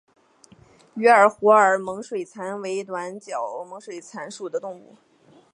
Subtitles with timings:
[0.95, 4.95] 鱼饵湖角猛水蚤为短角猛水蚤科湖角猛水蚤属的动物。